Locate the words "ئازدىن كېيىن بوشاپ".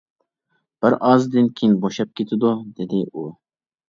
1.09-2.15